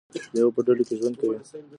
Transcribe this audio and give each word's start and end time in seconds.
لیوه 0.33 0.51
په 0.55 0.61
ډلو 0.65 0.83
کې 0.87 0.95
ژوند 0.99 1.15
کوي 1.19 1.37